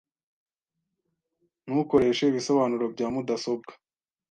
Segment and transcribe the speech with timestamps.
[1.65, 3.71] Ntukoreshe ibisobanuro bya mudasobwa.